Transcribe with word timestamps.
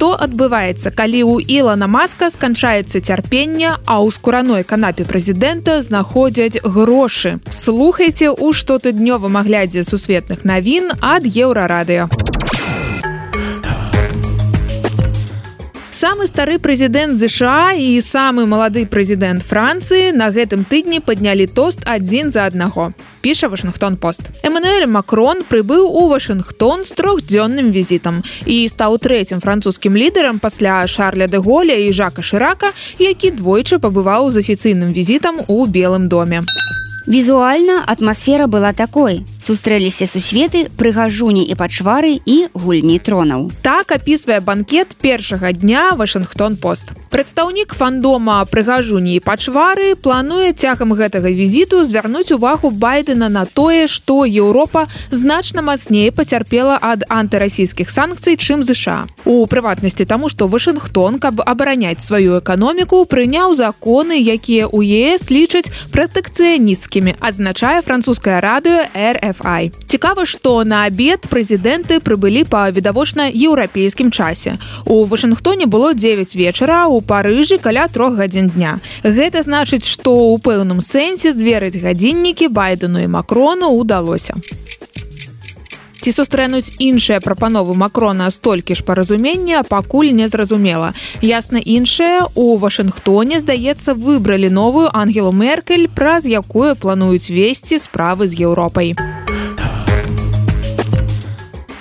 што 0.00 0.14
адбываецца 0.24 0.90
калі 0.96 1.18
у 1.28 1.32
ілана 1.44 1.84
маска 1.94 2.30
сканчаецца 2.32 3.02
цярпення 3.04 3.72
а 3.84 4.00
ў 4.00 4.08
скураной 4.16 4.64
канапе 4.64 5.04
прэзідэнта 5.04 5.74
знаходзяць 5.84 6.62
грошы 6.64 7.32
слухайце 7.52 8.30
у 8.32 8.48
штотыднёвым 8.60 9.36
аглядзе 9.36 9.84
сусветных 9.84 10.48
навін 10.48 10.88
ад 11.04 11.28
еўрарадыё 11.28 12.08
самы 16.00 16.32
стары 16.32 16.56
прэзідэнт 16.64 17.20
ЗША 17.20 17.76
і 17.76 18.00
самы 18.00 18.48
малады 18.48 18.88
прэзідэнт 18.88 19.44
Францыі 19.44 20.16
на 20.16 20.32
гэтым 20.32 20.64
тыдні 20.64 21.04
паднялі 21.04 21.44
тост 21.44 21.84
адзін 21.84 22.32
за 22.32 22.48
аднаго 22.48 22.88
піша 23.20 23.48
вашингтон 23.48 23.96
пост 23.96 24.30
эммануэль 24.42 24.86
макрон 24.88 25.44
прыбыў 25.44 25.84
у 25.84 26.08
вашингтон 26.08 26.84
з 26.84 26.96
трохдзённым 26.96 27.68
візітам 27.74 28.22
і 28.46 28.56
стаў 28.68 28.96
трэцім 28.96 29.44
французскім 29.44 29.96
лідарам 29.96 30.38
пасля 30.38 30.86
шарля 30.88 31.26
де 31.26 31.38
голя 31.38 31.76
і 31.76 31.92
жака 31.92 32.22
шырака 32.22 32.72
які 32.98 33.30
двойчы 33.36 33.78
пабываў 33.78 34.30
з 34.30 34.40
афіцыйным 34.40 34.96
візітам 34.96 35.44
у 35.46 35.66
белым 35.66 36.08
доме 36.08 36.44
Візуальна 37.10 37.82
атмасфера 37.86 38.46
была 38.46 38.72
такой. 38.72 39.26
Сустрэліся 39.42 40.06
сусветы, 40.06 40.70
прыгажуні 40.78 41.42
і 41.42 41.54
пачвары 41.58 42.22
і 42.22 42.46
гульні 42.54 43.02
тронаў. 43.02 43.50
Так 43.66 43.90
апісвае 43.90 44.38
банкет 44.38 44.94
першага 44.94 45.50
дня 45.50 45.98
Вашынгтон 45.98 46.54
пост. 46.54 46.94
Прадстаўнік 47.10 47.74
фандома 47.74 48.46
прыгажуні 48.46 49.18
і 49.18 49.22
пачвары 49.26 49.98
плануе 49.98 50.52
цягам 50.54 50.94
гэтага 50.94 51.34
візіту 51.34 51.82
звярнуць 51.82 52.30
увагу 52.30 52.70
байдена 52.70 53.26
на 53.26 53.42
тое, 53.42 53.90
што 53.90 54.22
Еўропа 54.22 54.86
значна 55.10 55.66
мацней 55.66 56.14
пацярпела 56.14 56.78
ад 56.78 57.02
антырасійскіх 57.10 57.90
санкцый, 57.90 58.38
чым 58.38 58.62
ЗША. 58.62 59.10
У 59.26 59.50
прыватнасці 59.50 60.06
таму, 60.06 60.30
што 60.30 60.46
Вашынгтон, 60.46 61.18
каб 61.18 61.42
абараняць 61.42 62.06
сваю 62.06 62.38
эканоміку, 62.38 63.02
прыняў 63.02 63.58
законы, 63.58 64.14
якія 64.14 64.70
ў 64.70 64.78
ЕС 65.18 65.26
лічаць 65.26 65.74
пратэкцыянісцкімі 65.90 66.99
беларускімі 67.00 67.14
адзначае 67.20 67.82
французская 67.82 68.40
радыё 68.40 68.84
рфI 68.94 69.72
цікава 69.88 70.26
што 70.26 70.64
на 70.64 70.84
абед 70.84 71.26
прэзідэнты 71.30 72.00
прыбылі 72.00 72.44
па 72.44 72.70
відавочна 72.70 73.30
еўрапейскім 73.32 74.10
часе. 74.10 74.58
У 74.86 75.04
вашынгтоне 75.04 75.66
было 75.66 75.94
9 75.94 76.34
вечара 76.36 76.86
у 76.86 77.00
парыжы 77.00 77.58
каля 77.58 77.88
трох 77.88 78.14
гадзін 78.14 78.48
дня. 78.48 78.78
Гэта 79.02 79.42
значыць 79.42 79.88
што 79.88 80.12
ў 80.12 80.40
пэўным 80.40 80.80
сэнсе 80.80 81.32
зверыць 81.32 81.80
гадзіннікі 81.80 82.48
байдену 82.48 83.00
і 83.00 83.08
макрону 83.08 83.72
удалося 83.72 84.34
ці 86.00 86.12
сустрэнуць 86.12 86.74
іншыя 86.78 87.20
прапановы 87.20 87.76
макрона 87.76 88.30
столькі 88.30 88.74
ж 88.74 88.84
паразумення 88.84 89.62
пакуль 89.62 90.12
не 90.16 90.28
зразумела. 90.28 90.92
Ясна 91.20 91.60
іншае 91.60 92.26
у 92.34 92.56
вашынгтоне 92.56 93.40
здаецца 93.40 93.94
выбралі 93.94 94.50
новую 94.50 94.88
ангелу 94.92 95.32
меркель 95.32 95.88
праз 95.88 96.26
якую 96.26 96.76
плануюць 96.76 97.30
весці 97.30 97.78
справы 97.78 98.26
з 98.26 98.40
еўропай. 98.48 98.94
у 98.96 99.19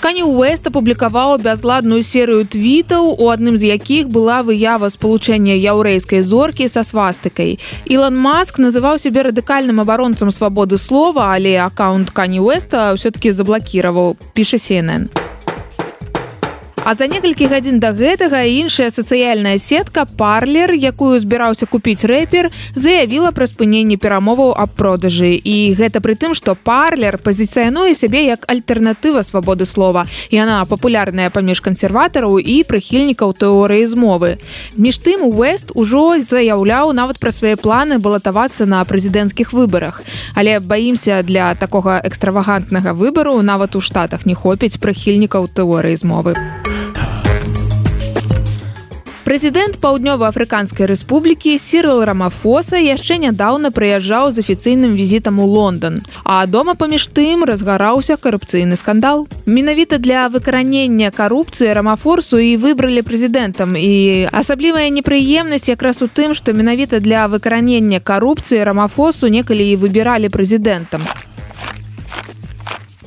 Кані 0.10 0.24
Уэст 0.26 0.66
апублікаваў 0.66 1.36
бязладную 1.38 2.02
серыю 2.02 2.42
твітаў, 2.42 3.14
у 3.22 3.30
адным 3.30 3.62
з 3.62 3.70
якіх 3.70 4.10
была 4.10 4.40
выява 4.42 4.90
спалучэння 4.90 5.54
яўрэйскай 5.54 6.26
зоркі 6.26 6.66
са 6.66 6.82
свастыкай. 6.82 7.62
Ілан 7.86 8.18
Маск 8.18 8.58
называў 8.58 8.98
сябе 8.98 9.30
радыкальным 9.30 9.78
абаронцам 9.86 10.34
свабоды 10.34 10.82
слова, 10.82 11.30
але 11.38 11.62
аккаунт 11.62 12.10
Кані 12.10 12.42
Уэста 12.42 12.98
ўсё-ткі 12.98 13.38
заблакіраваў, 13.38 14.18
піша 14.34 14.58
CNN. 14.58 15.19
А 16.90 16.96
за 16.96 17.06
некалькі 17.06 17.46
гадзін 17.46 17.78
да 17.78 17.92
гэтага 17.94 18.40
іншая 18.50 18.90
сацыяльная 18.90 19.62
сетка 19.62 20.08
парлер, 20.10 20.74
якую 20.74 21.20
збіраўся 21.22 21.70
купіць 21.70 22.02
рэпер, 22.02 22.50
заявіла 22.74 23.30
пра 23.30 23.46
спыненне 23.46 23.94
перамоваў 24.02 24.56
аб 24.58 24.74
продажы. 24.74 25.38
І 25.38 25.78
гэта 25.78 26.02
пры 26.02 26.18
тым, 26.18 26.34
што 26.34 26.58
парлер 26.58 27.22
пазіцыянуе 27.22 27.94
сябе 27.94 28.26
як 28.26 28.50
альтэрнатыва 28.50 29.22
свабоды 29.22 29.70
слова. 29.70 30.08
Яна 30.34 30.66
папулярная 30.66 31.30
паміж 31.30 31.62
кансерватараў 31.62 32.42
і 32.42 32.66
прыхільнікаў 32.66 33.38
тэорыі 33.38 33.86
змовы. 33.86 34.42
Між 34.74 34.98
тым 35.06 35.30
Уэст 35.30 35.70
ужо 35.78 36.18
заяўляў 36.18 36.98
нават 36.98 37.22
пра 37.22 37.30
свае 37.30 37.54
планы 37.54 38.02
балатавацца 38.02 38.66
на 38.66 38.82
прэзідэнцкіх 38.82 39.54
выбарах. 39.54 40.02
Але 40.34 40.58
баімся 40.58 41.22
для 41.22 41.54
такога 41.54 42.02
экстравагантнага 42.02 42.98
выбару 42.98 43.38
нават 43.46 43.78
у 43.78 43.80
штатах 43.80 44.26
не 44.26 44.34
хопіць 44.34 44.82
прыхільнікаў 44.82 45.54
тэорыі 45.54 45.94
змовы. 45.94 46.34
Прэзідэнт 49.30 49.78
паўднёва-афрыканскай 49.78 50.90
рэспублікі 50.90 51.52
Сірыл 51.62 52.02
Рамафоса 52.02 52.82
яшчэ 52.82 53.22
нядаўна 53.22 53.70
прыязджаў 53.70 54.34
з 54.34 54.42
афіцыйным 54.42 54.98
візітам 54.98 55.38
у 55.38 55.46
Лондон. 55.46 56.02
А 56.26 56.42
дома 56.50 56.74
паміж 56.74 57.06
тым 57.14 57.46
разгараўся 57.46 58.18
карупцыйны 58.18 58.74
скандал. 58.74 59.30
Менавіта 59.46 60.02
для 60.02 60.26
выкаранення 60.34 61.14
карупцыі 61.14 61.78
рамафорсу 61.78 62.42
і 62.42 62.58
выбралі 62.58 63.06
прэзідэнтам. 63.06 63.78
І 63.78 64.26
асаблівая 64.34 64.90
непрыемнасць 64.90 65.70
якраз 65.70 66.02
у 66.02 66.10
тым, 66.10 66.34
што 66.34 66.58
менавіта 66.58 66.98
для 66.98 67.30
выкаранення 67.30 68.02
карупцыі 68.02 68.66
рамафосу 68.66 69.30
некалі 69.30 69.62
і 69.62 69.78
выбіралі 69.78 70.34
прэзідэнтам 70.34 71.06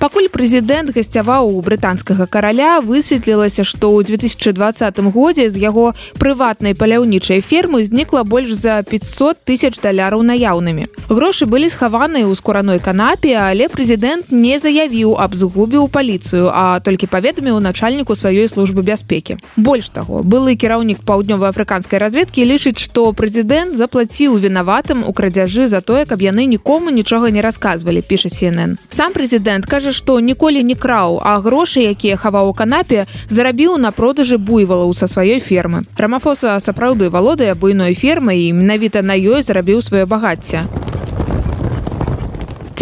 пакуль 0.03 0.27
прэзідэнт 0.35 0.91
гасцяваў 0.91 1.47
у 1.47 1.61
брытанскага 1.63 2.27
караля 2.27 2.83
высветлілася 2.83 3.63
што 3.63 3.95
ў 3.95 4.11
2020 4.11 4.99
годзе 5.15 5.47
з 5.47 5.63
яго 5.63 5.95
прыватнай 6.19 6.75
паляўнічай 6.75 7.39
фермы 7.39 7.85
знікла 7.87 8.25
больш 8.27 8.51
за 8.51 8.83
500 8.83 9.47
тысяч 9.47 9.79
даляраў 9.79 10.27
наяўнымі. 10.27 10.91
Грошы 11.07 11.47
былі 11.47 11.71
схаваныя 11.71 12.27
ў 12.27 12.35
скураной 12.35 12.83
канапе 12.83 13.39
але 13.39 13.71
прэзідэнт 13.71 14.35
не 14.35 14.59
заявіў 14.59 15.15
аб 15.23 15.39
згубе 15.39 15.79
ў 15.79 15.87
паліцыю 15.87 16.51
а 16.51 16.83
толькі 16.83 17.07
паведаміў 17.07 17.63
начальніку 17.63 18.19
сваёй 18.19 18.51
службы 18.51 18.83
бяспекі. 18.83 19.39
Больш 19.55 19.87
таго 19.95 20.27
былы 20.27 20.59
кіраўнік 20.59 21.07
паўднёва-афрыканскай 21.07 22.03
разведкі 22.03 22.43
лічыць 22.51 22.83
што 22.83 23.07
прэзідэнт 23.15 23.79
заплаціў 23.79 24.35
вінаватым 24.35 25.07
у 25.07 25.15
крадзяжы 25.15 25.71
за 25.71 25.79
тое 25.79 26.11
каб 26.11 26.27
яны 26.27 26.51
нікому 26.51 26.91
нічога 26.91 27.31
не 27.31 27.39
расказвалі 27.39 28.03
піша 28.03 28.35
CNN 28.35 28.83
сам 28.91 29.15
прэзідэнт 29.15 29.71
кажа 29.71 29.92
што 29.93 30.21
ніколі 30.21 30.63
не 30.63 30.75
краў, 30.75 31.21
а 31.23 31.39
грошы, 31.41 31.81
якія 31.81 32.17
хаваў 32.17 32.51
у 32.51 32.55
канапе, 32.55 33.07
зарабіў 33.29 33.79
на 33.79 33.91
продажы 33.93 34.39
буйвалаў 34.39 34.95
са 34.95 35.07
сваёй 35.07 35.41
фермы. 35.41 35.85
Рамафоса 35.97 36.59
сапраўды 36.61 37.11
валодае 37.11 37.55
буйной 37.55 37.95
фермай 37.95 38.49
і 38.49 38.53
менавіта 38.53 39.03
на 39.03 39.15
ёй 39.15 39.43
зарабіў 39.43 39.83
сваё 39.83 40.07
багацце. 40.07 40.65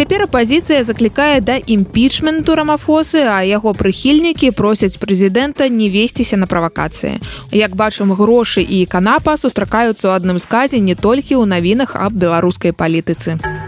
Цяпер 0.00 0.22
апазіцыя 0.25 0.84
заклікае 0.84 1.41
да 1.44 1.59
імпічменту 1.60 2.54
рамафосы, 2.56 3.20
а 3.28 3.44
яго 3.44 3.75
прыхільнікі 3.76 4.49
просяць 4.56 4.97
прэзідэнта 4.97 5.69
не 5.69 5.91
весціся 5.93 6.41
на 6.41 6.47
правакацыі. 6.47 7.20
Як 7.53 7.76
бачым 7.76 8.16
грошы 8.16 8.65
і 8.65 8.87
канапа 8.87 9.37
сустракаюцца 9.37 10.09
ў 10.09 10.16
адным 10.16 10.38
сказе 10.41 10.81
не 10.81 10.97
толькі 10.97 11.37
ў 11.37 11.44
навінах 11.44 12.00
аб 12.00 12.16
беларускай 12.16 12.72
палітыцы. 12.72 13.59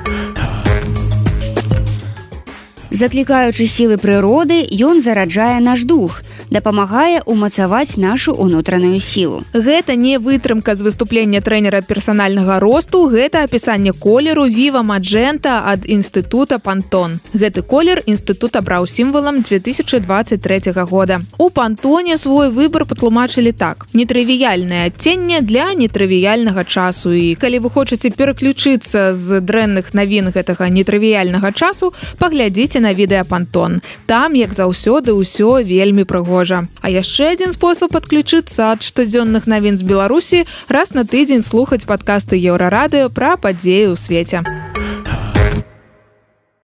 Заклікаючы 2.92 3.64
сілы 3.72 3.96
прыроды, 3.96 4.68
ён 4.84 5.00
зараджае 5.00 5.64
наш 5.64 5.88
дух, 5.88 6.20
дапамагае 6.52 7.24
ўмацаваць 7.26 7.96
нашу 7.96 8.36
унутраную 8.36 9.00
сілу. 9.00 9.42
Гэта 9.52 9.96
не 9.96 10.18
вытрымка 10.18 10.76
з 10.76 10.84
выступлення 10.84 11.40
трэнера 11.40 11.80
персанальнага 11.80 12.60
росту, 12.60 13.08
гэта 13.08 13.42
апісанне 13.48 13.92
колеру 13.92 14.44
Віва 14.44 14.82
Маджэнта 14.84 15.64
ад 15.64 15.88
інстытута 15.88 16.58
Пантон. 16.58 17.20
Гэты 17.32 17.62
колер 17.62 18.02
інстытут 18.06 18.56
абраў 18.56 18.86
сімвалам 18.86 19.40
2023 19.42 20.72
года. 20.84 21.20
У 21.38 21.48
пантоне 21.50 22.18
свой 22.18 22.50
выбар 22.50 22.84
патлумачылі 22.84 23.52
так. 23.52 23.86
Нетрывіяльнае 23.94 24.92
адценне 24.92 25.40
для 25.40 25.72
нетрывіяльнага 25.72 26.64
часу. 26.64 27.12
І 27.12 27.34
калі 27.34 27.64
вы 27.64 27.70
хочаце 27.70 28.10
пераключыцца 28.12 29.14
з 29.16 29.40
дрэнных 29.40 29.94
навін 29.94 30.28
гэтага 30.28 30.68
нетрывіяльнага 30.68 31.52
часу, 31.52 31.94
паглядзіце 32.18 32.80
на 32.80 32.92
відэапантон. 32.92 33.80
Там, 34.06 34.34
як 34.34 34.52
заўсёды 34.52 35.16
ўсё 35.16 35.64
вельмі 35.64 36.04
прыгожа. 36.04 36.41
А 36.82 36.88
яшчэ 36.88 37.34
адзін 37.34 37.54
спосаб 37.54 37.94
падключыцца 37.94 38.72
ад 38.72 38.82
штодзённых 38.82 39.46
навін 39.46 39.78
з 39.78 39.86
Беларусі 39.86 40.44
раз 40.68 40.94
на 40.96 41.04
тыдзень 41.04 41.46
слухаць 41.46 41.86
падкасты 41.86 42.40
еўрарадыё 42.40 43.08
пра 43.10 43.36
падзеі 43.36 43.92
ў 43.92 43.96
свеце. 43.96 44.61